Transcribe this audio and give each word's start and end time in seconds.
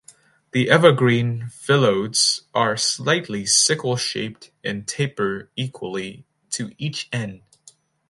The 0.51 0.67
evergreen 0.67 1.43
phyllodes 1.51 2.41
are 2.55 2.75
slightly 2.75 3.45
sickle 3.45 3.97
shaped 3.97 4.49
and 4.63 4.87
taper 4.87 5.51
equally 5.55 6.25
to 6.53 6.71
each 6.79 7.07
end. 7.13 7.43